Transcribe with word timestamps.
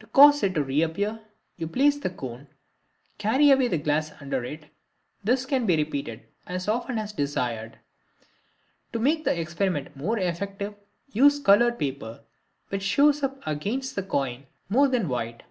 To 0.00 0.08
cause 0.08 0.42
it 0.42 0.52
to 0.56 0.64
reappear 0.64 1.20
you 1.58 1.66
replace 1.66 1.98
the 1.98 2.10
cone 2.10 2.40
and 2.40 3.18
carry 3.18 3.52
away 3.52 3.68
the 3.68 3.78
glass 3.78 4.10
under 4.20 4.42
it. 4.42 4.64
This 5.22 5.46
can 5.46 5.64
be 5.64 5.76
repeated 5.76 6.26
as 6.44 6.66
often 6.66 6.98
as 6.98 7.12
desired. 7.12 7.78
To 8.92 8.98
make 8.98 9.22
the 9.24 9.40
experiment 9.40 9.94
more 9.96 10.18
effective, 10.18 10.74
use 11.12 11.38
colored 11.38 11.78
paper, 11.78 12.24
which 12.70 12.82
shows 12.82 13.22
up 13.22 13.40
against 13.46 13.94
the 13.94 14.02
coin 14.02 14.46
more 14.68 14.88
than 14.88 15.08
white. 15.08 15.44